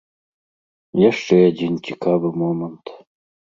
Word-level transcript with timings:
Яшчэ 1.09 1.35
адзін 1.51 1.73
цікавы 1.91 2.35
момант. 2.47 2.85